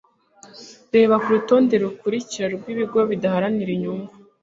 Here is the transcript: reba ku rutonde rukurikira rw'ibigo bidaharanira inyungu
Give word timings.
reba 0.95 1.15
ku 1.23 1.27
rutonde 1.35 1.73
rukurikira 1.83 2.47
rw'ibigo 2.55 2.99
bidaharanira 3.09 3.71
inyungu 3.77 4.13